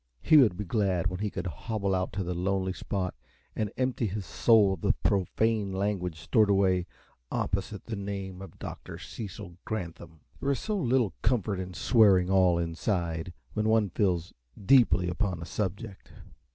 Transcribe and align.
He 0.23 0.37
would 0.37 0.57
be 0.57 0.63
glad 0.65 1.11
when 1.11 1.19
he 1.19 1.29
could 1.29 1.45
hobble 1.45 1.93
out 1.93 2.11
to 2.13 2.21
some 2.25 2.43
lonely 2.43 2.73
spot 2.73 3.13
and 3.55 3.71
empty 3.77 4.07
his 4.07 4.25
soul 4.25 4.73
of 4.73 4.81
the 4.81 4.93
profane 5.03 5.73
language 5.73 6.19
stored 6.19 6.49
away 6.49 6.87
opposite 7.31 7.85
the 7.85 7.95
name 7.95 8.41
of 8.41 8.57
Dr. 8.57 8.97
Cecil 8.97 9.57
Granthum. 9.63 10.21
There 10.39 10.49
is 10.49 10.59
so 10.59 10.75
little 10.75 11.13
comfort 11.21 11.59
in 11.59 11.75
swearing 11.75 12.31
all 12.31 12.57
inside, 12.57 13.31
when 13.53 13.69
one 13.69 13.91
feels 13.91 14.33
deeply 14.59 15.07
upon 15.07 15.39
a 15.39 15.45
subject. 15.45 16.11